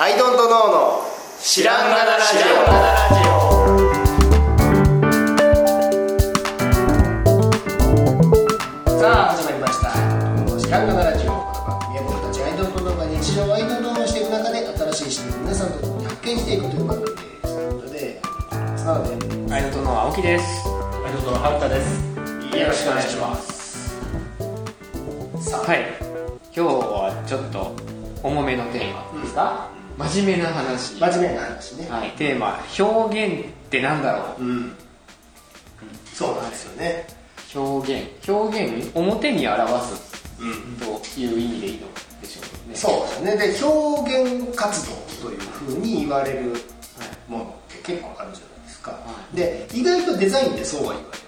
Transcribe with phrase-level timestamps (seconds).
[0.00, 1.02] アイドントノーの
[1.42, 2.40] 知らんがなラジオ
[9.00, 9.90] さあ始まりました
[10.56, 18.22] 知らんがなラジオこの番組は僕たちアイドントノーが日常をアイドントノーしていく中で新しい視点を皆さんと共に発見していくという番組ですということで
[18.54, 20.44] なのでアイドントの青木です。
[21.04, 21.98] アイドルのはるかです。
[22.56, 23.98] よろしくお願いします
[25.40, 25.86] さあ、はい。
[26.54, 27.74] 今日はちょっと
[28.22, 30.94] 重めのテーマですか、真面目な話。
[30.94, 32.10] 真面目な話ね、はい。
[32.12, 34.72] テーマ、表現ってなんだろうん
[36.14, 37.06] そうなんですよね
[37.54, 38.30] う表現。
[38.30, 41.86] 表現表に表すうんという意味でいいの
[42.22, 42.76] でしょうね。
[42.76, 46.54] そうですねで表現活動というふうに言われる
[47.28, 48.98] ものって結構あるじゃないですか、は
[49.34, 51.27] で意外とデザインでそうは言わうーん。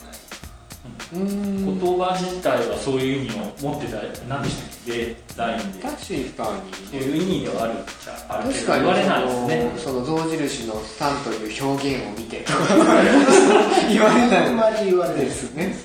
[1.13, 4.93] 言葉自体はそういう意味を持ってた、何でしたっけ？
[4.93, 5.83] デザインで。
[5.83, 5.97] 確
[6.37, 7.05] かそうに。
[7.05, 9.73] いう意味ではあるっちゃあるけ確かにど言われないですね。
[9.79, 12.45] そのその象印のスタンという表現を見て。
[13.91, 15.77] 言われないあんまり言われないですね。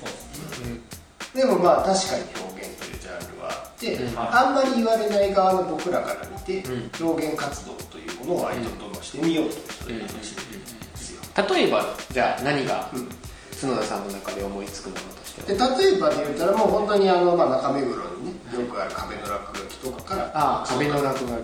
[1.34, 4.18] でもまあ確かに表現というジャンルはあって、うん。
[4.18, 9.50] あんまり言われない側の僕らから見て、う表現活動というものをアイドルとしてみよう
[9.84, 10.46] という話で
[10.96, 13.08] すよ、例えばじゃあ何がうん。
[13.58, 15.00] 角田さんの中で思いつくもの
[15.44, 21.30] では例えばで言ったらもう本当にあの、まあ、中目黒にねよくある壁の落書きとかからああ壁の落書き。
[21.30, 21.36] は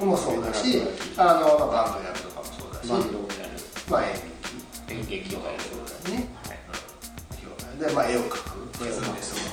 [0.00, 0.04] い。
[0.04, 0.82] もそうだし
[1.16, 3.50] あの、まあ、バンドやるとかもそうだしバンドをやる
[3.88, 6.28] まあ演演劇とかやる劇そうだね。
[6.44, 7.88] はい。
[7.88, 8.84] で、まあ、絵を描く。
[8.84, 9.16] 絵を描く。
[9.16, 9.46] でその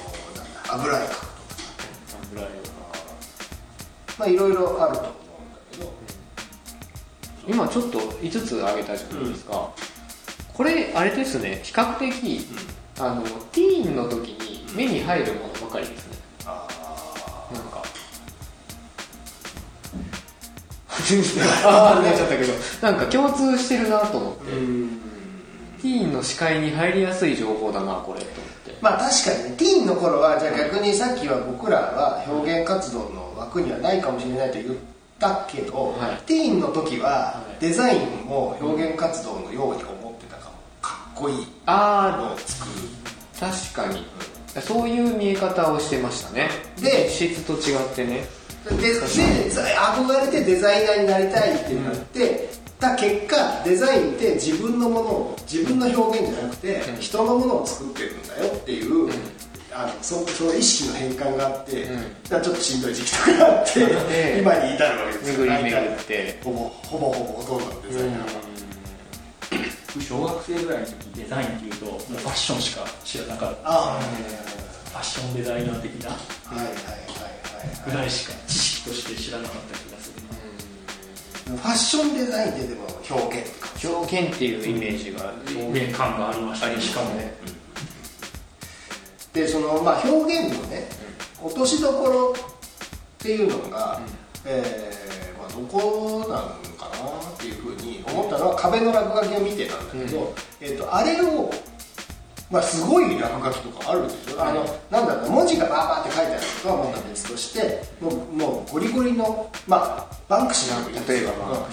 [0.73, 1.35] 油絵描くとか。
[2.33, 2.51] ぐらいは
[4.17, 5.93] まあいろいろあると思うんだけど。
[7.47, 9.69] 今ちょっと5つ挙げたじゃないですか、
[10.53, 11.61] これあれですね。
[11.63, 12.47] 比較的、
[12.97, 16.17] あのティーンの時に目に入るものばかりですね。
[16.45, 16.67] あ
[17.53, 17.83] なんか。
[21.65, 22.53] ああなっちゃったけど。
[22.81, 24.43] なんか共通してるなと思って、
[25.81, 28.77] ティーンの視界に入りやすい情報だなこれと思って。
[28.81, 29.55] まあ確かにね。
[29.57, 34.75] ティーンの頃はじゃあ逆にさっきは僕らは表現活動の枠にはないかもしれないと言っ
[35.19, 36.23] たけど、はい。
[36.25, 37.61] ティーンの時ははい。
[37.61, 39.83] デザインも表現活動のように
[41.15, 41.47] こいい。
[41.65, 42.71] あのを作る。
[43.41, 44.05] あ確かに。
[44.61, 46.49] そういう見え方をしてましたね。
[46.81, 48.25] で質と違ってね。
[48.69, 52.49] でで憧れてデザイナーになりたいってなって、
[52.79, 56.99] た結果デザインって自分のものを自分の表現じゃなくて、うん。
[56.99, 59.11] 人のものを作ってるんだよっていう、ん。
[59.71, 62.01] あのそその意識の変換があって、うん。
[62.29, 68.54] ちょっとしんどい時期とかがあって、で今に至るわけです巡り巡大体ってほぼほぼほぼほとんどのデザイナーは、
[70.01, 73.59] 小学生ぐらいの時デザインっていうともうファッションしか知らなかった。
[73.65, 73.99] あ
[74.91, 76.11] ファッションデザイナー的な。
[76.11, 80.21] あはいはいはいはいぐらいしか知識として知らなかった気がする
[81.45, 87.33] ファッションデザインってでも表現表現っていうイメージが表現感がありましたありましかもね。
[89.33, 90.87] でその、まあ、表現のね
[91.43, 93.99] 落としどころっていうのが、
[94.45, 100.33] えーまあ、どこなのかなっていうふうに思ったのは壁の落書きを見てたんだけど、うん。
[100.61, 101.51] えー、とあれを、
[102.51, 111.11] まあ、すごい落書きとかあるでしょ、あのなんだろう文字がバーバーって書いてあるとかはまた別としてもうもうゴリゴリの、まあ、バンクシーなんか。
[111.11, 111.31] 例えば。
[111.31, 111.69] バンク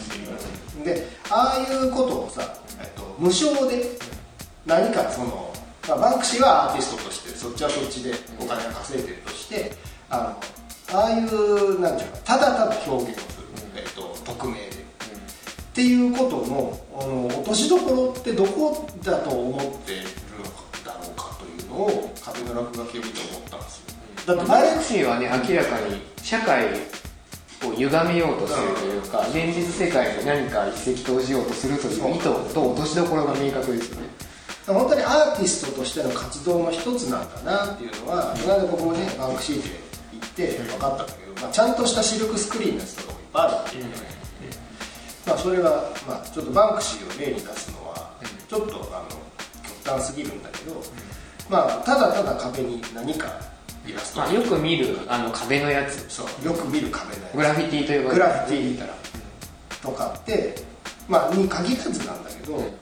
[0.79, 3.99] うんでああいうことをさ、えっと、無償で
[4.67, 5.53] 何かその、
[5.89, 9.73] まあ、バンクシーはアーティストとしてそっちはそっちでお金が稼いでるとして
[10.11, 10.37] あ
[10.93, 13.47] のああいうなんていうかただただ表現をする、
[13.77, 14.82] えっと、匿名で、
[15.73, 23.93] っていうことのあの落としどころってどこだと思ってるのだろうかというのを壁の落書きを見て思ったんですよ
[24.27, 26.67] だってバレクシーはね明らかに社会
[27.65, 34.09] を歪めようとするというか現実世界に何か一石投じようとするという意図と落としどころが明確ですよね。
[34.67, 39.69] 本当にアーティストとしての活動の一つなんだなっていうのはこの間僕もねバンクシーで
[40.13, 44.22] 行って分かったんだけど、まあ、ちゃんとしたシルクスクリーンのやつとかもいっぱいあるっていうね、まあ、
[45.43, 48.13] それは、まあ、ちょっとバンクシーを例に出すのは
[48.49, 49.19] ちょっとあの
[49.85, 50.83] 極端すぎるんだけど、
[51.51, 53.27] まあ、ただただ壁に何か
[53.87, 54.21] イラスト。
[54.21, 56.09] まあ、よく見るあの壁のやつ。
[56.09, 57.37] そうよく見る壁のやつ。
[57.37, 60.55] グラフィティというグラフィティとかって、
[61.09, 62.63] まあ、に限らずなんだけど、うん。
[62.63, 62.73] あの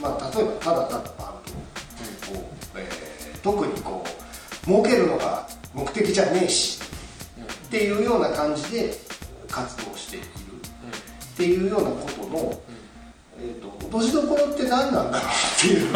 [0.00, 1.44] まあ、例えばただただバン
[2.32, 4.02] ドを、えー特にこ
[4.62, 6.80] う儲けるのが目的じゃねえし、
[7.66, 8.94] っていうような感じで
[9.50, 10.26] 活動している、
[11.34, 12.54] っていうようなことの、
[13.40, 15.88] えー、と落としどころって何なんだろうっていう。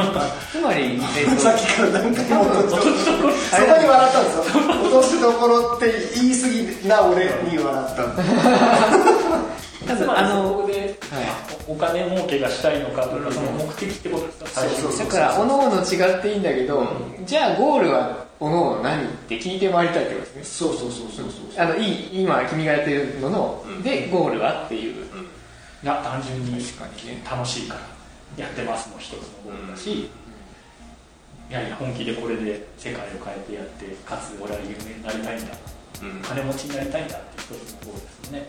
[0.50, 4.43] つまり、えっと さっきから何回も落としどころそこに笑ったんですよ。
[4.82, 6.49] 落としどころって言い過
[6.82, 8.02] ぎな俺に笑った
[9.87, 10.99] 多分まりそあのこで、
[11.67, 15.05] おお金儲けがしたいのかとか、その目的ってことですか？
[15.05, 16.87] だからおのおの違っていいんだけど、
[17.25, 19.05] じゃあゴールはおのおの何？
[19.05, 20.43] って聞いて回りたいってことですね。
[20.44, 25.06] そうそうそうそうそうあのいい今君がやってるのの、でゴールはっていう、
[25.82, 26.52] いや単純に
[27.25, 27.80] 楽しいから
[28.36, 30.10] やってますの一つのゴールだし、
[31.48, 35.54] やはり本気でこれで世界を変えてやってかつ俺は有名になりたいんだ、
[36.02, 36.20] うん。
[36.22, 38.46] 金持ちになりたいんだっていう一つのゴールですよね、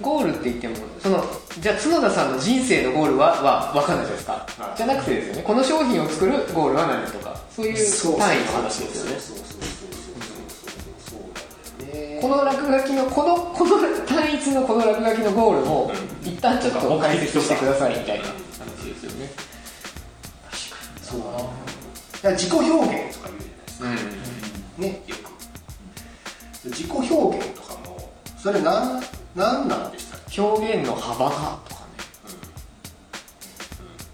[0.00, 1.24] ゴールって言ってもその
[1.60, 4.76] じゃあ角田さんの人生のゴールはは分かんないじゃないですか、はい。
[4.76, 5.42] じゃなくてですよね。
[5.42, 7.38] この商品を作るゴールは何とか。
[7.50, 7.76] そういう
[8.18, 9.59] 単位の話ですよね
[12.20, 18.34] この落書きのこの この単一のこの落書きのゴールを一旦ちょっと解説してくださいみたいな話
[18.92, 19.30] ですよね。
[21.02, 21.38] そうだか
[22.22, 23.88] ら自己表現とか言うじゃないですか
[24.78, 24.82] うん。
[24.82, 25.02] ね。
[25.06, 25.30] よく
[26.68, 28.10] 自己表現とかも
[28.42, 29.02] それなん
[29.34, 30.40] なんなんでしたっけ？
[30.42, 31.80] 表現の幅がとか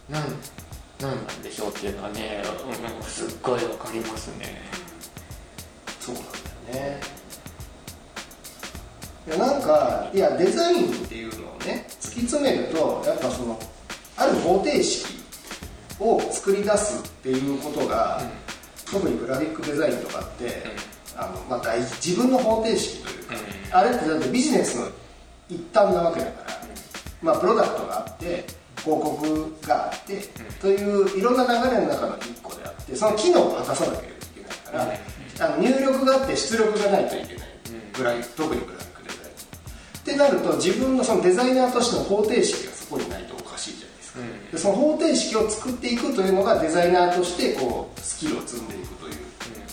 [0.08, 0.22] ね、なん
[1.00, 2.42] なんなんでしょうっていうのはね、
[3.00, 4.62] うん、すっごいわかりますね。
[6.00, 6.24] そうなん
[6.72, 7.00] だよね
[9.26, 13.58] いやなんかいやデザインっていうのをね突き詰めるとやっぱその
[14.16, 15.16] ある方程式
[15.98, 18.20] を作り出すっていうことが、
[18.90, 20.62] 特にグラフィックデザインとかって、
[21.16, 23.34] あのまあ、大事自分の方程式というか、
[23.78, 24.88] あれってだってビジネスの
[25.48, 26.60] 一端なわけだから、
[27.22, 28.44] まあ、プロダクトがあって
[28.82, 30.22] 広告があって、
[30.60, 37.48] といういろんな流れの中の1個であってその機能を果たさなければいけないから、あの入力があって出力がないといけない、
[37.96, 38.95] グラフ特にグラフィック
[40.06, 44.20] ってなると自分のそのデザイナーとしての方程式がそこにないとおかしいじゃないですか、
[44.52, 49.14] でその方程式を作っていくというのがデザイナーとしてこうスキルを積んでいくという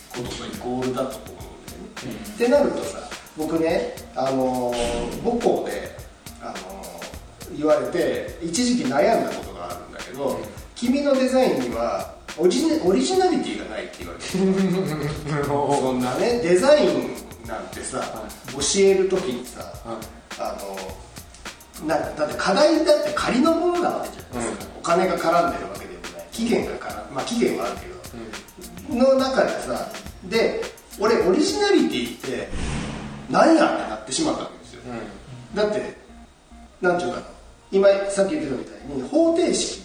[0.09, 2.97] こととイコールだと思うんだよね、ってなるとさ
[3.37, 5.95] 僕ね、あのー母校で、
[6.41, 10.39] あのー言われて一時期悩んだことがあるんだけど、
[10.73, 15.45] 君のデザインにはオリジナオリジナリティがないって言われてる。
[15.45, 18.01] そんなねデザインなんてさ、
[18.53, 19.71] 教える時にさ、
[20.39, 20.55] あ
[21.81, 26.27] のなだって課題だって仮のものなわけじゃないですか、お金が絡んでるわけでもない。
[26.31, 27.75] 期限が絡まあ期限はある
[28.89, 29.87] けど、の中でさ
[30.25, 30.61] で
[30.99, 32.49] 俺オリジナリティって
[33.29, 34.81] 何やってなってしまったわけですよ、
[35.55, 35.97] だって
[36.81, 37.25] なんていうかな
[37.71, 39.81] 今さっき言ってたみたいに方程式。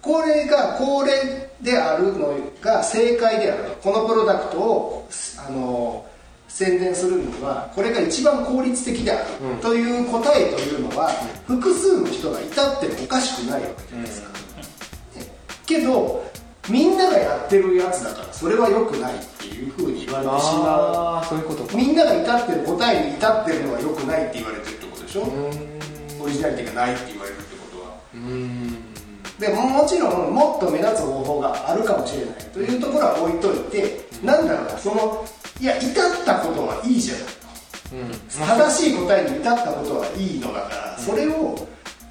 [0.00, 3.64] これがこれであるのが正解である。
[3.82, 5.08] このプロダクトを
[5.46, 6.06] あの
[6.48, 9.28] 宣伝するにはこれが一番効率的である、
[9.60, 11.10] という答えというのは、
[11.46, 14.22] 複数の人がいたってもおかしくないわけじゃないです。
[14.22, 14.34] か、ね
[15.66, 16.24] けど
[16.70, 25.22] みんながやってるやつだからそれは良くないっていうふうに言われてしまああそういうことみんなが至ってる答えに至ってるのは良くないって言われてるってことでしょ、
[26.20, 27.96] オリジナリティがないって言われるってことは。
[28.14, 28.88] うん。
[29.38, 32.34] でももちろんもっと目立つ方法があるかもしれない。
[32.52, 35.24] というところは置いといてなんだろうなその
[35.60, 37.24] いや至ったことはいいじゃない
[37.92, 38.12] うん。
[38.28, 41.66] 正しい答えに至ったことはいいのだからそれを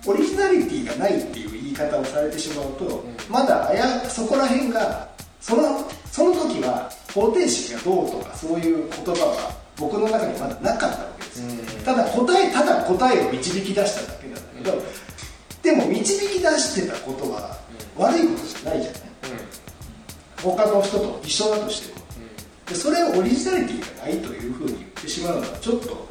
[0.05, 5.07] オリジナリティがないっていう言い方をされてしまうとまだあやそこら辺が
[5.39, 11.83] そのその時は方程式がどうとかそういう言葉は僕の中にまだなかったわけですよ。
[11.85, 14.83] ただ答えただ答えを導き出しただけなんだけど
[15.61, 17.57] でも導き出してたことは
[17.95, 19.01] 悪いことじゃないじゃない
[20.41, 21.96] 他の人と一緒だとしても
[22.69, 26.07] でそれをオリジナリティがないというふうに言ってしまうのはちょっと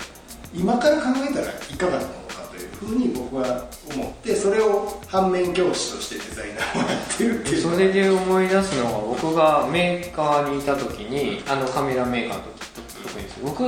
[0.54, 12.66] 今から考えたらいかがなものかというふうに僕は思ってそれを反面教師としてデザイナーをやってるっていうそれで思い出すのが僕がメーカーにいた時にあのカメラメーカーの時
[13.02, 13.62] 特に僕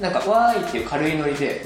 [0.00, 1.64] なんかわーいっていう軽いノリで、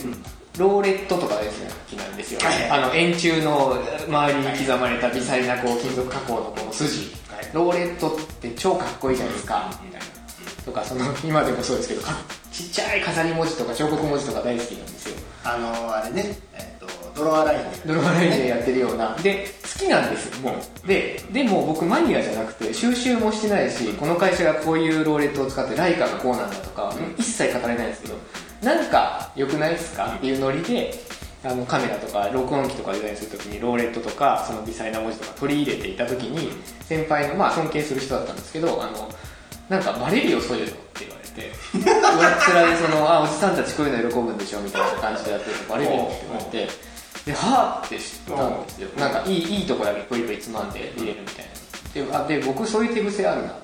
[0.57, 2.71] ローレットとかですね好きなんですよ、はいはい。
[2.71, 7.51] あの円柱の周りに刻まれた微細なこう金属加工のこの筋、はい。
[7.53, 10.00] ローレットって超かっこいいじゃないですか、みたいな
[10.65, 12.17] とかその 今でもそうですけどか
[12.53, 15.17] ちっちゃい飾り文字とか彫刻文字とか大好きなんですよ。
[15.45, 16.87] あのあれね、えっと
[17.17, 17.65] ドロアラインで。
[17.87, 19.17] ドローラインでやってるような。
[19.23, 20.53] で好きなんですよも
[20.85, 20.87] う。
[20.87, 28.15] ででも僕マニアじゃなくて収集もしてないしこの会社がこういうローレットを使ってライカがこうなんだとか、一切語れないんですけど
[28.63, 30.15] なんか良くないですか？
[30.17, 30.93] っていうノリで
[31.43, 36.53] あのカメラとか録音機とかデザインするときにローレットとかその微細な文字とか取り入れていたときに
[36.87, 39.09] 先輩のまあ尊敬する人だったんですけどあの
[39.71, 41.53] なんかバレるよそういうのって言われて。
[41.73, 46.91] 上っ面でそのあおじさんたちこういうの喜ぶんでしょみたいな感じでやってるとバレるよって言われて。
[47.25, 48.89] ではぁって知ったんですよ。
[48.99, 52.09] なんかいいいいとこだけポリポリつまんで入れるみたいな。
[52.09, 53.55] であで僕そういう手癖あるなと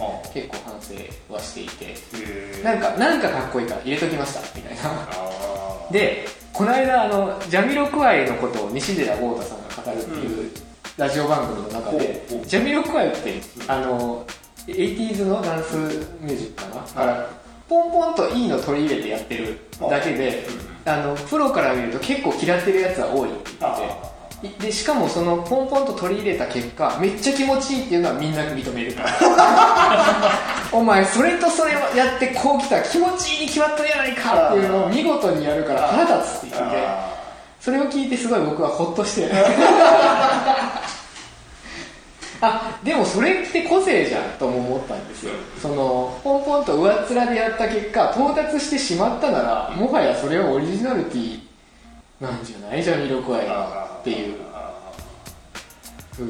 [0.00, 0.94] 思って結構反省
[1.34, 2.62] はしていて。
[2.62, 4.80] なんかなんかかっこいいから入れときましたみたいな。
[4.84, 10.50] あでこの間あのジャミロクワイのことを西寺豪太さんが語るっていう
[10.96, 14.24] ラジオ番組の中で、ジャミロクワイってあの
[14.66, 15.76] 80s のダンス
[16.20, 17.30] ミュージックかな、から
[17.68, 20.46] ポンポンといいの取り入れてやってるだけで、
[20.84, 24.12] あのプロから見ると結構嫌ってるやつは多いって言って。
[24.48, 29.08] てでしかもそのポンポンと取り入れた結果めっちゃ気持ちいいっていうのはみんな認めるから。
[30.72, 36.76] お前それとそれをやってこう来たら気持ちいいに決まったじゃないかっていうのを見事にやるから腹立つって言って。
[36.76, 37.12] て
[37.60, 39.30] それを聞いてすごい僕はホッとして
[42.42, 45.32] あでもそれって個性じゃんとも思ったんですよ。
[45.60, 51.40] そのポンポンと上っ面でやった結果到達してしまったならもはやそれはオリジナリティ
[52.20, 52.82] なんじゃない？
[52.82, 54.36] じゃん魅力愛がっていう。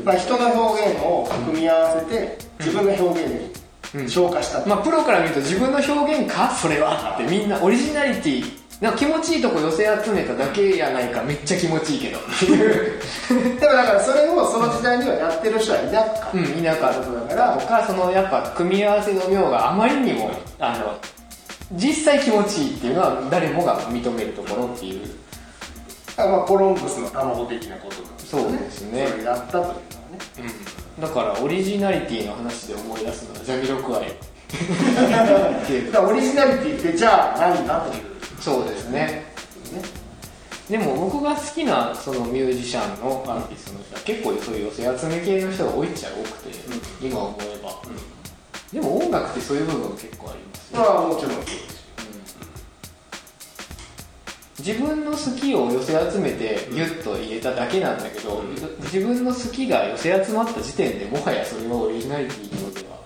[0.05, 6.51] まあ、人の表現を組み合わせて自分の表現に昇華した、まあ、プロから見ると自分の表現か？
[6.55, 7.29] それはって。
[7.29, 12.19] みんなオリジナリティなんか気持ちいいとこ寄せ集めただけやないかめっちゃ気持ちいいけど。
[13.61, 20.97] でもだからそれをその時代にはやってる人はいなかった、うんいなかっただからとかそのやっぱ組み合わせの妙があまりにもあの
[21.75, 25.09] 実際気持ちいいっていうのは誰もが認めるところっていう。
[26.17, 29.07] あまあ、コロンブスの卵的なことなんですよそうですね。
[29.09, 29.79] それをやったというのはね。
[31.01, 34.03] だからオリジナリティの話で思い出すのはジャミロクワイ
[36.05, 38.13] オリジナリティってじゃあ何だという
[38.43, 38.99] そうですね。
[39.73, 40.03] ね。
[40.69, 47.83] でも僕が好きなそのミュージシャンのアーティストの人は結構そういう寄せ集め系の人が多いっちゃ多くて、今思えば、
[48.73, 51.83] でも音楽ってそういう部分結構ありますね、まあもちろんそうです
[54.61, 58.43] 自分の好きを寄せ集めてギュッと入れただけなんだけど、
[58.85, 62.99] 自分の好きが寄せ集まった時点でもはやそれはオリジナリティのでは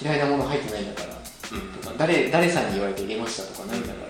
[0.00, 3.94] 嫌いなもの入ってないんだから、とか誰誰さんに言われて入れましたとかないんだか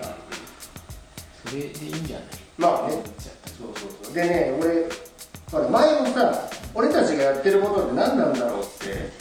[1.51, 2.27] それでいいんじゃない？
[2.57, 2.93] まあね。
[3.59, 4.87] そうそうそうでね俺
[5.51, 9.11] ほら前もさ俺たちがやってることって何なんだろうって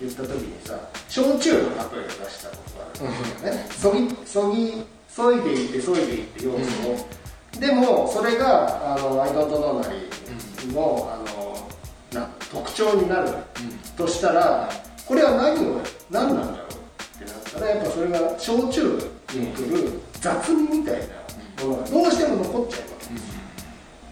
[0.00, 3.66] 言った時にさ焼酎の例えを出したことがあるんだよね。
[3.70, 6.56] そぎそぎそいでいってそいでいって要素
[6.88, 11.68] を、でもそれがあのアイドントノーナリのあの
[12.18, 13.28] な特徴になる
[13.96, 14.70] としたら
[15.06, 21.06] これは何を何なんだろうってなったらやっぱそれが焼酎に来る雑味みたいな
[21.64, 22.86] ものがどうしても残っちゃうわ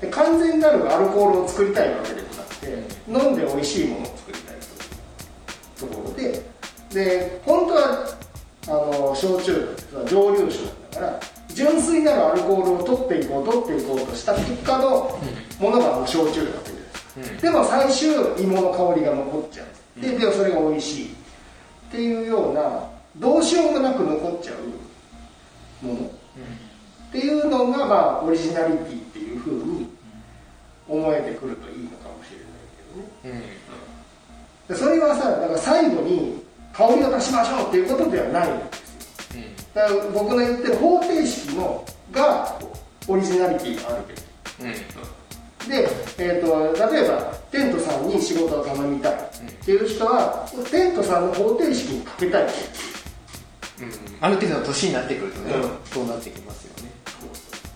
[0.00, 2.66] けで完全なるアルコールを作りたいわけでもなくて
[3.08, 4.56] 飲んで美味しいものを作りたい
[5.78, 6.42] というところで
[6.92, 8.18] で本当は
[8.66, 15.18] あの焼酎ってさ蒸留酒なんだから純粋なるアルコールを取っていこう取っていこうとした結果の
[15.58, 16.78] ものがもう焼酎なわけで
[17.32, 17.36] す。
[17.36, 20.00] か、でも最終芋の香りが残っちゃう。
[20.00, 21.06] ででそれが美味しい。
[21.06, 26.10] っていうようなどうしようもなく残っちゃうもの、
[27.10, 29.88] っていうのがまあオリジナリティっていうふうに
[30.88, 33.56] 思えてくるといいのかもしれないけどね。
[34.68, 36.40] でそれはさだから最後に
[36.72, 39.42] 香りを出しましょうっていうことではないんですよ。
[39.74, 42.58] だから僕の言ってる方程式のが
[43.08, 44.20] オリジナリティがあるべき
[45.68, 45.88] で、
[46.18, 47.18] えー、と例えば
[47.50, 49.16] テントさんに仕事を頼みたいっ
[49.64, 52.44] ていう人はテントさんの方程式にかけたい。
[52.44, 52.89] ってうん
[54.20, 55.70] ある程度の年になってくるとね、うん。
[55.84, 56.90] そうなってきますよね。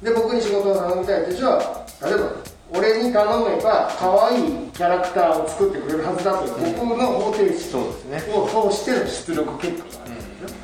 [0.02, 2.30] で僕に仕事を頼みたいって人は例えば
[2.73, 10.12] 俺に頼めば可愛いキャラクターを作ってくれるはずだという僕の方程式を通しての出力結果がある。
[10.12, 10.14] ん。
[10.14, 10.61] ですよ、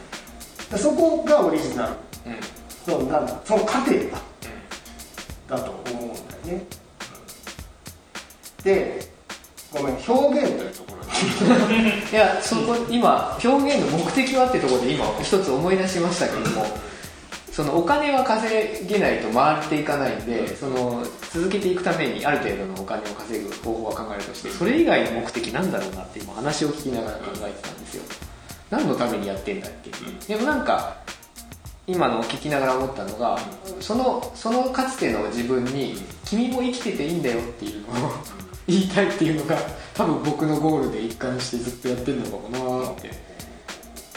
[0.71, 1.93] でそこがオリジナル。
[2.27, 2.41] うん。
[2.85, 3.41] そうなんだ。
[3.45, 6.67] その過程だ、だと思うんだよね。
[8.65, 9.09] で
[9.73, 10.90] ごめん表現というとこ
[12.11, 13.49] いやそこ今表
[13.79, 16.65] 現の目的はってところで今一つ思い出しましたけども
[17.53, 28.05] そのお金は稼げないと回っていかないんでその続けていくためにある程度のお金を稼ぐ方法は考えるとしてそれ以外の目的なんだろうなって今話を聞きながら考えてたんですよ。
[28.71, 29.91] 何のためにやってんだっけ？
[30.35, 30.97] でもなんか
[31.89, 33.37] 今のを聞きながら思ったのが
[33.81, 38.13] そのそのかつての自分に「君も生きてていいんだよ」っていうのを
[38.69, 39.59] 言いたいっていうのが
[40.01, 43.11] 多分僕のゴールで一貫してずっとやってるのかもなーって。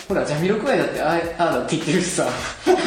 [0.08, 2.26] ほらジャミロクワイだってああああだって言ってるしさ。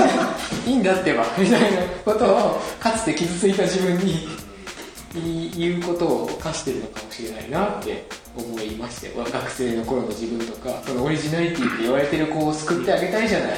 [0.67, 9.13] いいんだってばみたいなことをかつて傷ついた自分に言うことを課してるのかもしれないなって思いまして。
[9.15, 13.51] 学生の頃の自分とかそのオリジナリティって言われてる子を救ってあげたいじゃない。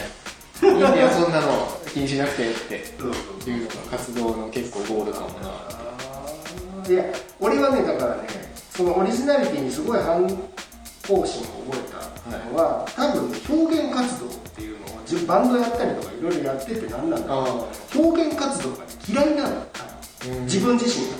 [0.63, 2.75] いいんだよそんなの気にしなくてって。
[2.75, 5.79] いうのが活動の結構ゴールかもな
[6.89, 7.05] いや
[7.39, 8.48] 俺はねだからね
[8.79, 10.25] そのオリジナリティにすごい反
[11.09, 11.91] 抗心を覚え
[12.31, 13.25] たのは、多分
[13.67, 17.69] 表現活動っていうのをバンドやったりとかいろいろやっててなんなんだけど
[18.01, 19.67] 表現活動が嫌いなん。
[20.45, 21.17] 自分自身が。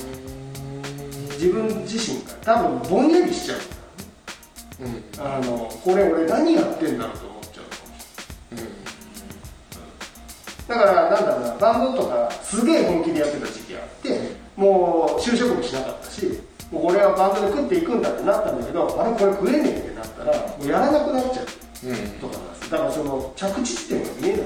[1.33, 3.59] 自分自身が多分ぼんやりしちゃう。
[4.85, 5.03] うん。
[5.19, 8.71] あのこれ俺何やってんだろうと思っちゃうかもしれない。
[10.69, 21.47] だからなんだろうなバンドとかすげえ本気でやってた時期があってもう就職もしなかったしもうこれはバンドで食っていくんだってなったんだけどあれこれ食えねえってなったらもうやらなくなっちゃう。
[21.89, 21.97] うん。
[22.21, 24.43] とかなんですだからその着地地点が見えない。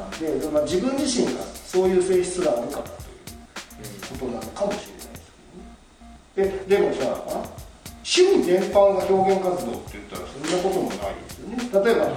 [0.00, 2.96] なんで、まあ、自分自身がそういう性質があるからとい
[4.16, 5.20] うことなのかもしれないです
[6.34, 6.64] けどね。
[6.66, 7.60] ででもさ
[8.02, 11.86] 趣味全般が表現活動って言ったらそんなこともないですよね。
[11.86, 12.08] 例えば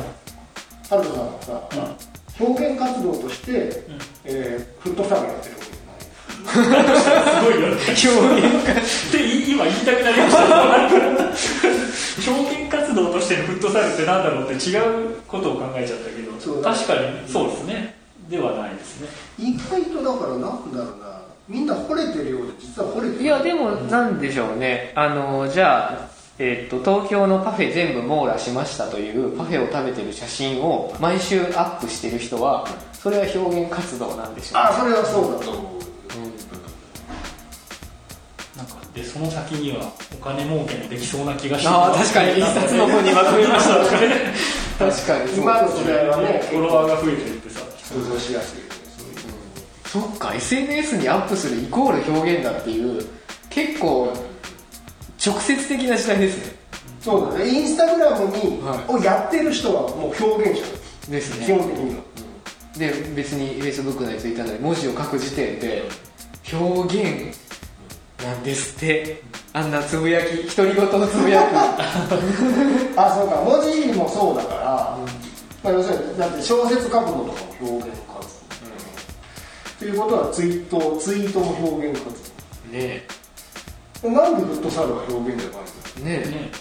[0.89, 1.95] ハルトさんがさ、
[2.39, 3.83] 表現活動として、
[4.25, 6.97] えーフットサルやってるわけじゃない
[7.51, 8.07] いよね表現
[9.07, 17.95] ってい今言いたくなりました表現活動としてのフットサルってなんだろうって違うことを考えちゃったけど確かにそうですね。
[18.29, 19.07] ではないですね。
[19.37, 20.41] 意外とだからなん
[20.73, 21.21] だろうな。
[21.49, 23.23] みんな惚れてるようで実は惚れてる。
[23.23, 24.93] いやでもなんでしょうね。
[24.95, 26.09] あのじゃあ
[26.39, 34.69] えっと東京のパフェ全部網羅しましたというパフェを食べてる写真を毎週アップしてる人はそれは表現活動なんでしょうね。
[34.69, 35.72] あそれはそうだと思う
[38.93, 43.75] でその先にはお金儲けもできそうな気がしてああ確かに一冊の本にまとめました。
[44.85, 45.33] 確かに。
[45.37, 48.59] 今の時代はねフォロワーが増えてるってさ想像しやすい。
[48.59, 48.73] よね
[49.85, 53.03] そっか SNS にアップするイコール表現だっていう
[53.49, 54.13] 結構
[55.25, 56.55] 直接的な時代ですね。
[57.01, 57.49] そうだね。
[57.49, 58.93] インスタグラムに、はい。
[58.93, 61.33] をやってる人はもう表現者です。
[61.39, 62.01] 基本的には、
[62.77, 65.83] で別に Facebook なり Twitter なり文字を書く時点で
[66.51, 67.42] 表現
[68.23, 69.21] なんですって。
[69.53, 70.55] あんなつぶやき。
[70.55, 71.55] 独り言をつぶやく
[72.99, 73.35] あそうか。
[73.37, 74.97] 文字もそうだから、
[75.63, 77.25] まあ、要するにだって小説書くのとかも
[77.61, 78.27] 表現活
[79.79, 82.15] 動、ということはツイートツイートも表現活
[82.71, 83.05] ね
[84.01, 86.21] 動なんでフットサルは表現じゃないの？
[86.21, 86.25] え。
[86.25, 86.51] ねね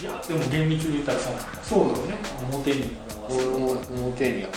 [0.00, 1.48] いやでも厳密に言ったらそうなんだ。
[1.62, 1.94] そうなの？
[2.06, 2.14] ね
[2.52, 2.96] 表に
[3.30, 3.92] え表す。
[3.92, 4.50] 表に表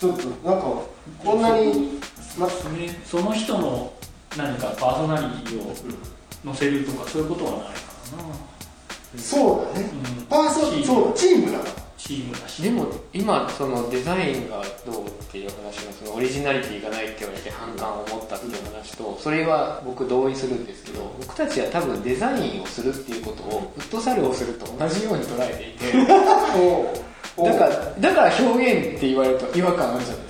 [0.00, 0.66] ちょっとなんか
[1.24, 2.00] こんなに、
[2.38, 3.00] ま、ね。
[3.04, 3.92] その人の
[4.36, 5.74] 何かパーソナリティを
[6.44, 7.64] 載せるとかそういうことはないか
[8.16, 10.26] らな、そうだね、うん。
[10.26, 11.70] パーソそうだチームだから。
[12.00, 12.62] チームだし。
[12.62, 25.98] でも今そのデザインがどうっていう話のそのオリジナリティがないって言われて反感を持ったっていう話とそれは僕同意するんですけど僕たちは多分デザインをするっていうことをフットサルをすると同じように捉えていて
[27.44, 30.24] だからだから表現って言われると違和感あるじゃないですか。
[30.24, 30.29] うん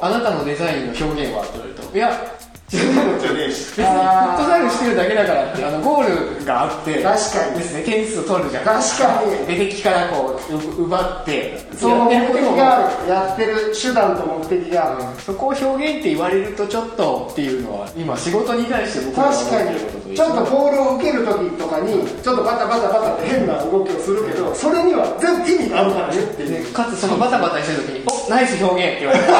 [0.00, 1.42] あなたのデザインの表現は？
[1.42, 2.33] って言われるといや
[2.68, 7.58] そんなのじゃね別にフットサルしてるだけだからってあのゴールがあって確かに。
[7.58, 8.64] ですね点数を取るじゃん。
[8.64, 9.46] 確かに。
[9.46, 11.58] 出てきからこうう奪って。
[11.76, 14.96] その目的があるやってる手段と目的が。
[14.96, 20.16] ある、そこを表現って言われるとちょっとっていうのは今仕事に対して僕が思確かに。
[20.16, 26.64] ちょっとボールを受ける時とかにちょっとバタバタバタって変な動きをするけどそれには全部意味があるからねっていう。
[26.64, 29.26] でかつそのバタバタしてる時に「おナイス表現」って言われて。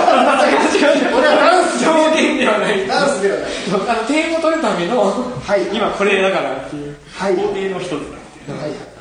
[1.14, 2.88] 俺はダンス表現ではない。
[2.88, 3.50] ダンスではない
[3.90, 5.12] あの点を取るための、
[5.56, 5.76] い。
[5.76, 6.96] 今これだからっていう。
[7.12, 7.36] はい。
[7.36, 8.94] 工程の一つだっていうはい。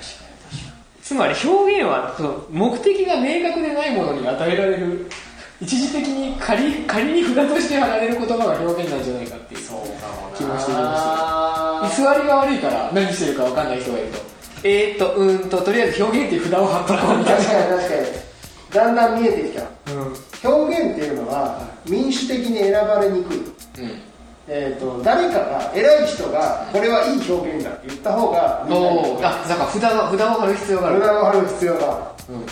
[1.02, 5.06] つまり表現はその目的が明確でないものに与えられる
[5.62, 9.62] 一時的に仮仮に札として貼られる言葉が表現なんじゃないかっていう。
[9.62, 10.95] 気もしてきま
[11.89, 14.19] した居座りが悪いから何してるか分かんない人がいると。
[14.63, 18.23] えー、っとうーんととりあえず表現っていう札を貼っとこうみたい確かに確かに。
[18.73, 19.62] だんだん見えてきた。
[19.62, 20.60] なうん。
[20.65, 23.41] 表現っていうのは民主的に選ばれにくい
[23.79, 24.01] うん。
[24.45, 30.99] えー、と誰かが偉い人がこれはいい表現だって言った方がみんなにあだから札が札を貼る必要がある。
[30.99, 32.36] 無駄を張る必要がある。
[32.36, 32.45] うん。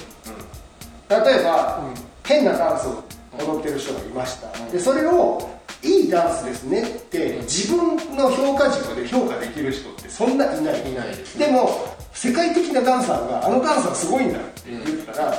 [1.25, 1.83] 例えば、
[2.23, 3.03] 変なダンスを
[3.37, 5.51] 踊ってる人がいました、でそれを
[5.83, 10.89] いいダンスですねって自分の評価軸で評価できる人ってそんないない。
[10.89, 11.47] いないですね。
[11.47, 11.69] でも
[12.13, 15.33] 世界的なダンサーがあのダンサーすごいんだって言ったら、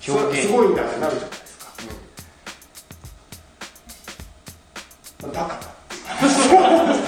[0.00, 0.10] す
[0.48, 1.47] ごいんだってなるじゃない
[5.32, 5.78] だから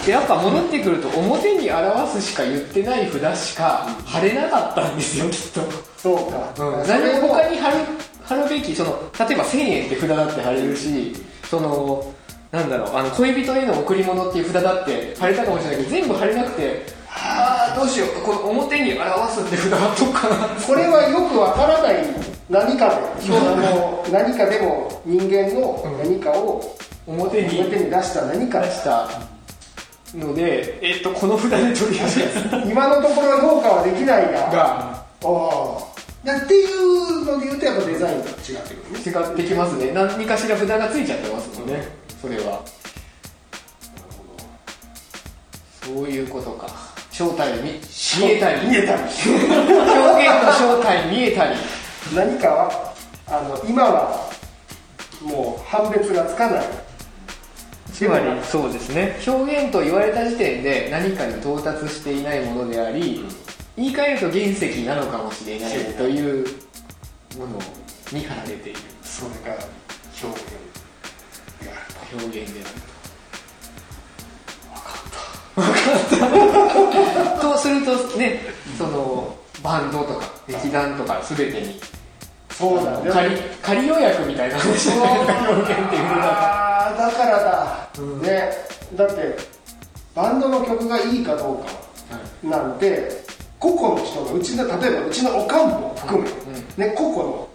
[0.04, 5.60] でやっぱ戻ってくると表に表すしか言ってない札しか貼れなかったんですよきっと。
[5.98, 7.76] そうか、うん、何もも他に貼る
[8.22, 11.12] 貼るべきその例えば1000円って札だって貼れるし
[11.44, 12.14] その
[12.52, 22.06] なんだろうあの恋人への贈り物っていう札だって貼れたかもしれないけど全部貼れなくてああどうしようこの表に表すって札貼っとくかなこれはよくわからない
[22.48, 29.08] 何かで何かでも人間の何かを表に表に出した何か出した
[30.14, 32.08] のでえっとこの札でとりあえ
[32.64, 35.90] ず今のところ評価はできないががあ
[36.24, 39.30] っていうので言うとやっぱデザインとは違ってくるね。
[39.30, 39.92] 違ってきますね。
[39.92, 41.88] 何かしら札がついちゃってますもんね。
[42.20, 42.62] それは。
[45.82, 46.68] そういうことか。
[47.10, 47.70] 正体見見
[48.32, 48.68] えたり。
[48.68, 49.02] 見えたり。
[49.02, 49.38] 表
[50.26, 51.56] 現の正体見えたり。
[52.14, 52.94] 何かは
[53.26, 54.30] あの今は
[55.22, 56.66] もう判別がつかない
[58.00, 59.14] つまりそうですね。
[59.26, 63.22] 表現と言われた時点で何かに到達していないものであり、
[63.76, 66.46] 言い換えると原石なのかもしれないという
[67.36, 67.58] もの
[68.10, 68.78] に貼られている。
[69.02, 69.58] それが
[70.22, 71.74] 表現であ
[72.10, 72.70] る表現である
[75.54, 75.60] と。
[75.60, 75.80] 分か
[77.26, 77.40] った。
[77.52, 78.40] とするとね
[78.78, 81.78] そのバンドとか劇団とか全てに
[82.50, 83.10] そうだね。
[83.10, 87.88] 仮仮予約みたいな話じゃないですか表現っていうのがだからだ、
[88.22, 88.50] ね。
[88.94, 89.36] だって
[90.14, 93.08] バンドの曲がいいかどうかなんて
[93.58, 96.22] 個々の人がうちの例えばうちのおかんも含
[96.76, 97.48] め、ね、個々の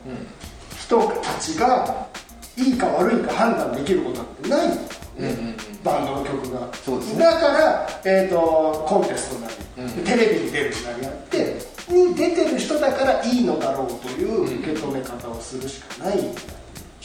[0.79, 2.07] 人たちが
[2.57, 4.67] いいか悪いか判断できることなんてない。
[4.69, 4.75] の、
[5.17, 5.57] うんうんうん。
[5.83, 6.73] バンドの曲が。
[6.73, 7.25] そうですね。
[7.25, 9.53] だから、えー、とコンテストなり、
[9.97, 10.03] うん。
[10.03, 16.17] テレビに出るなりやってに出てる人だからいいのだろうという受け止め方をするしかない。
[16.17, 16.41] んだ、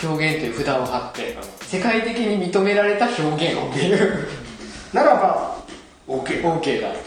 [0.03, 4.27] 表現という札を貼って世界的に認められた表現っていう
[4.93, 5.57] ならば
[6.09, 6.99] OK OK だと。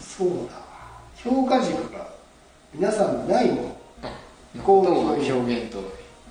[0.00, 0.62] そうだ。
[1.16, 2.06] 評価軸が
[2.72, 3.76] 皆さんにないもの。
[4.64, 5.82] こう表現と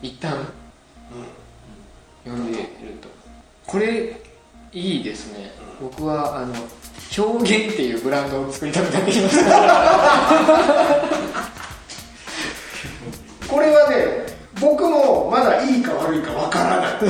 [0.02, 0.48] 一旦
[2.24, 2.68] 読んでいる
[3.02, 3.08] と。
[3.66, 4.16] これ
[4.72, 5.52] いいですね。
[5.82, 6.54] 僕はあの
[7.18, 9.52] 表現っていうブランドを作りたくなってきました。
[13.48, 14.11] これはね
[14.82, 16.98] 僕もまだいいか悪いかわからない。
[16.98, 17.06] こ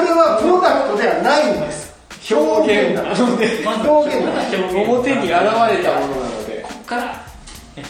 [0.00, 1.92] れはプロダクトではないんです。
[2.32, 3.02] 表現だ。
[3.20, 3.64] 表現。
[3.64, 3.72] だ。
[3.82, 6.62] 表に現れたものなので。
[6.62, 7.02] こっから、
[7.74, 7.82] ね、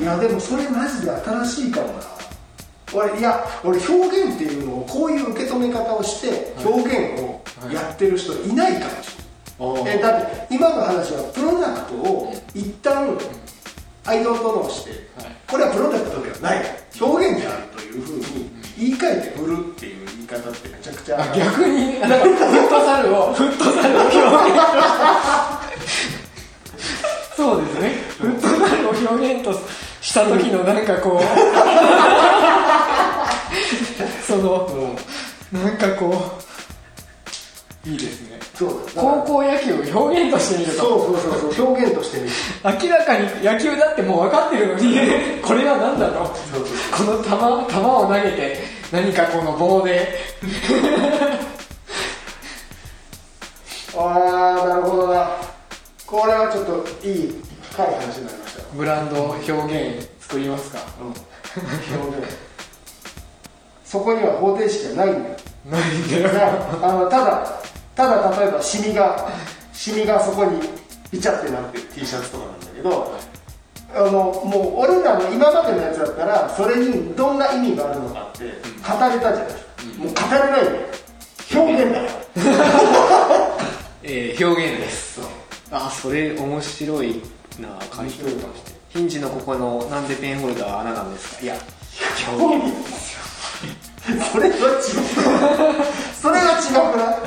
[0.00, 1.94] いやでもそれマジで新しいかもな。
[2.94, 9.16] 俺いや俺表現っていうのをこういう受け止め方をして表現をやってる人いないかもし
[9.58, 13.18] れない、えだって今の話はプロダクトを一旦
[14.04, 15.36] アイドルトノーして、はい。
[15.48, 16.64] これはプロダクトではない。
[17.00, 17.62] 表現である
[18.82, 23.32] 言い換えて売るっていう言い方ってめちゃくちゃあ逆になんかフットサルを。
[23.32, 24.58] フットサルを表現。
[27.36, 27.88] そうですね。
[28.18, 29.52] フットサルを表現と
[30.00, 31.22] した時のなんかこう。
[34.26, 34.96] その
[35.52, 36.42] なんかこう
[37.84, 38.38] いいですね。
[38.54, 40.78] そう高校野球を表現としてみると。
[40.78, 42.30] そうそうそうそう表現としてみる。
[42.64, 44.96] 明らかに野球だってもう分かってるのに
[45.42, 47.30] これは何だろうこの球
[47.74, 48.58] 球を投げて
[48.92, 50.08] 何かこの棒で。
[53.94, 55.30] ああなるほどな。
[56.06, 57.42] これはちょっといい
[57.72, 58.68] 深い話になりましたよ。
[58.74, 60.78] ブランド表現作りますか？
[61.02, 62.26] 表現。
[63.84, 65.36] そこには方程式がないんだよ。
[65.70, 66.30] ないんだよ。
[66.82, 67.62] あのただ
[67.94, 69.28] ただ例えばシミが
[69.72, 70.60] シミがそこに
[71.10, 73.12] ピチャってなってる T シャツとかなんだけど
[73.94, 79.44] あのもう俺らの今までのやつだったらそれにどんな意味があるのかって語れたじゃない、
[79.98, 80.70] もう語れないよ。
[81.54, 82.12] 表現だから
[84.02, 85.20] えー表現です。
[85.70, 87.22] あそれ面白い
[87.60, 91.42] な回答としてヒンジのここのなんでペンホルダー穴なんですか？
[91.42, 91.56] いや
[92.38, 93.22] 表現ですよ。
[94.32, 94.62] それは違う
[96.22, 97.18] それは違くない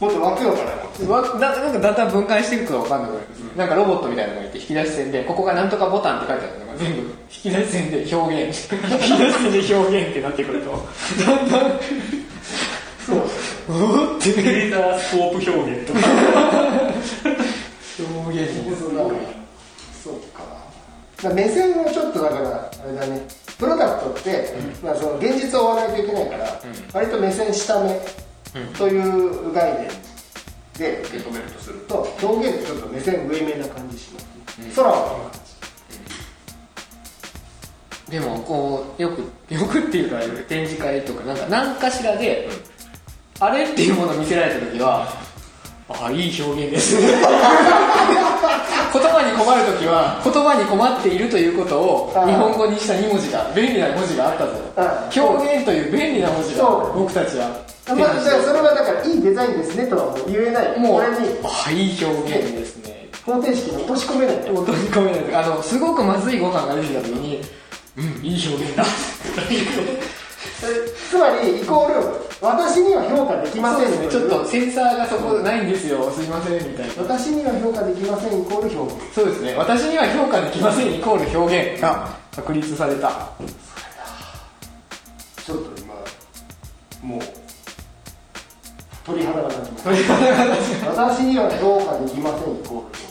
[0.00, 0.72] もっと湧くのかな
[1.08, 8.72] わななんかだんだん分解していくと分かんなくなる、なんかロボットみたいなのがいて引き出し線でここがなんとかボタンって書いてあるのが全部引き出し線で表現。
[8.72, 8.80] 引き
[9.18, 10.70] 出し線で表現ってなってくると。
[11.26, 11.70] だんだん。
[13.06, 13.18] そう。
[13.68, 13.72] お
[14.14, 14.32] おって。
[14.42, 15.98] レーザースコープ表現とか。
[17.98, 18.50] 表現。
[18.50, 19.00] にそうだ
[20.02, 20.14] そう
[21.28, 21.34] か。
[21.34, 26.60] 目線をちょっとだからあれだねプロダクトって、まあ、その現実を追わないといけないから、
[26.92, 28.00] 割と目線下目
[28.76, 29.88] という概念
[30.76, 31.78] で受け止めるとする。
[31.80, 35.40] と表現ってちょっと目線上目な感じしますね、空はこんな感
[38.06, 39.20] じでもこうよく
[39.52, 42.48] よくっていうか展示会とかなんか何かしらで、
[43.40, 45.08] あれっていうものを見せられた時は
[45.88, 47.08] ああいい表現ですね
[48.94, 54.52] 言葉に困る時は言葉に困っているということを日本語にした2文字が便利な文字があったぞ。
[54.76, 56.62] あ表現という便利な文字が
[56.94, 57.50] 僕たちは
[57.86, 60.80] まあ、それはだからいいデザインですねとは言えない。
[60.80, 61.36] もうこれに。
[61.44, 63.10] ああいい表現ですね。
[63.26, 64.36] 方程式に落とし込めない。
[64.50, 65.34] 落とし込めない。
[65.34, 67.42] あのすごくまずいご飯が出てきた時に
[67.98, 68.84] うんいい表現だ
[71.10, 71.94] つまりイコール
[72.40, 76.10] 私には評価できませんねちょっとセンサーがそこないんですよ。
[76.10, 76.92] すいませんみたいな。
[77.02, 79.54] 私には評価できませんイコール表現そうですね。
[79.56, 81.80] 私には評価できませんイコール表現。
[81.80, 83.30] が確立された。
[85.44, 85.94] ちょっと今
[87.02, 87.20] もう
[89.04, 89.88] 鳥肌が立ちます
[90.86, 93.04] 私には評価できませんイコール表現。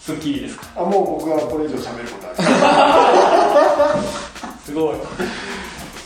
[0.00, 0.66] スッキリですか？
[0.76, 4.18] あもう僕はこれ以上喋ることはない
[4.68, 4.96] すごい。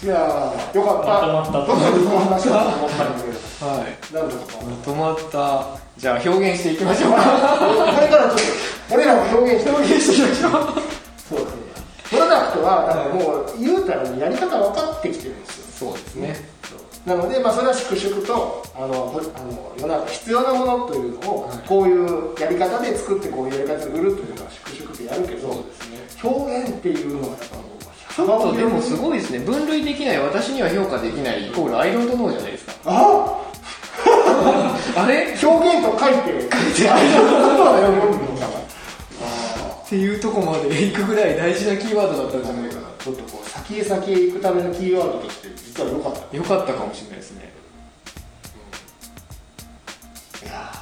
[0.04, 1.26] いやーよかった。
[1.26, 4.14] まとまったどうぞこの話はい。
[4.14, 5.66] なんとかまとまった。
[5.98, 7.18] じゃあ表現していきましょうか。
[7.92, 8.36] これからちょっ
[8.88, 10.52] と俺らも表現して表現していきましょう。
[11.28, 11.62] そうですね。
[12.08, 15.90] プロダクトはだからもう言うたらやり方分かってきてるんですよ。
[15.90, 16.48] そうですね。
[17.04, 26.30] なので、まあ、それは粛々とあのほあの世の中必要なものというのを、こういうやり方で作ってこういうやり方で売るというのは粛々とやるけどそうですね。
[26.30, 27.71] 表現っていうのはやっぱ
[28.14, 29.38] ちょっとでもすごいですね。
[29.40, 30.20] 分類できない。
[30.20, 32.72] 私には評価できないイコールアイドントノーじゃないですか。
[32.84, 33.38] あ？
[35.02, 35.34] あれ？
[35.42, 37.08] 表現と書いて書いてある。
[37.08, 42.82] ことは読むのかなっていうとこまで行くぐらい大事なキーワードだったんじゃないかな。
[42.98, 46.74] ちょっとこう先へ先へ行くためのキーワードとして実は良かったよかった。
[46.74, 47.52] かもしれないですね
[50.44, 50.78] いやー。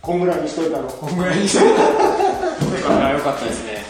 [0.00, 0.88] こんぐらいにしといたの。
[0.88, 3.84] こんぐらいにしてよかったですね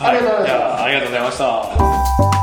[0.00, 2.33] ありがとうございました